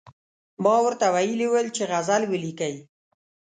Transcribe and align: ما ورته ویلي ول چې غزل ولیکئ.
ما 0.63 0.75
ورته 0.85 1.05
ویلي 1.15 1.47
ول 1.49 1.67
چې 1.75 1.83
غزل 1.91 2.23
ولیکئ. 2.27 2.75